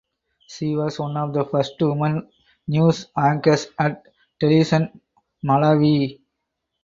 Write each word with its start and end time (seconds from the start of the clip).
She 0.47 0.75
was 0.75 0.97
one 0.97 1.15
of 1.15 1.31
the 1.31 1.45
first 1.45 1.75
women 1.79 2.31
news 2.67 3.05
anchors 3.15 3.67
at 3.77 4.01
Television 4.39 4.99
Malawi. 5.45 6.19